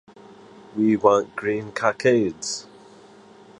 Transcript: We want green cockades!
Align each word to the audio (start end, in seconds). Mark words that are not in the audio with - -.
We 0.75 0.97
want 0.97 1.35
green 1.35 1.73
cockades! 1.73 2.65